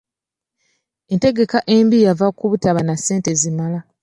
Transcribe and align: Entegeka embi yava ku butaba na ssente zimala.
Entegeka 1.11 1.59
embi 1.75 1.97
yava 2.05 2.27
ku 2.37 2.43
butaba 2.51 2.79
na 2.83 2.95
ssente 2.99 3.31
zimala. 3.41 3.79